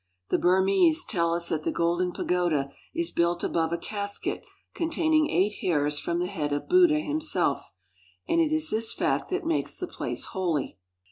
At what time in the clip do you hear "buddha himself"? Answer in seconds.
6.67-7.71